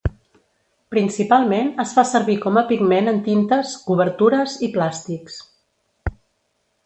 Principalment 0.93 1.67
es 1.83 1.91
fa 1.97 2.03
servir 2.11 2.37
com 2.45 2.57
a 2.61 2.63
pigment 2.71 3.11
en 3.13 3.21
tintes, 3.27 3.75
cobertures 3.91 4.55
i 4.69 4.73
plàstics. 4.79 5.39